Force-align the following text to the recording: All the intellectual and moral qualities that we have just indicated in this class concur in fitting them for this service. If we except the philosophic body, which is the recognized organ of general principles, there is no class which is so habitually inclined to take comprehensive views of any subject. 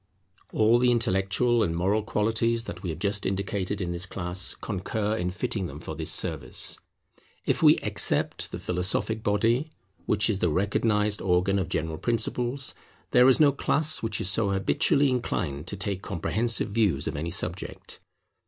All 0.51 0.79
the 0.79 0.89
intellectual 0.89 1.61
and 1.61 1.75
moral 1.77 2.01
qualities 2.01 2.63
that 2.63 2.81
we 2.81 2.89
have 2.89 2.97
just 2.97 3.23
indicated 3.23 3.79
in 3.79 3.91
this 3.91 4.07
class 4.07 4.55
concur 4.55 5.15
in 5.15 5.29
fitting 5.29 5.67
them 5.67 5.79
for 5.79 5.95
this 5.95 6.09
service. 6.09 6.79
If 7.45 7.61
we 7.61 7.75
except 7.83 8.49
the 8.51 8.57
philosophic 8.57 9.21
body, 9.21 9.69
which 10.07 10.27
is 10.27 10.39
the 10.39 10.49
recognized 10.49 11.21
organ 11.21 11.59
of 11.59 11.69
general 11.69 11.99
principles, 11.99 12.73
there 13.11 13.29
is 13.29 13.39
no 13.39 13.51
class 13.51 14.01
which 14.01 14.19
is 14.19 14.27
so 14.27 14.49
habitually 14.49 15.07
inclined 15.11 15.67
to 15.67 15.75
take 15.77 16.01
comprehensive 16.01 16.69
views 16.69 17.07
of 17.07 17.15
any 17.15 17.29
subject. 17.29 17.99